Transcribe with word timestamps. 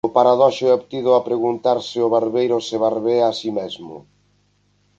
O 0.07 0.13
paradoxo 0.17 0.63
é 0.69 0.73
obtido 0.73 1.09
ao 1.11 1.25
preguntar 1.29 1.77
se 1.89 1.97
o 2.05 2.11
barbeiro 2.15 2.57
se 2.67 2.75
barbea 2.85 3.25
a 3.29 3.35
si 3.39 3.49
mesmo. 3.59 3.95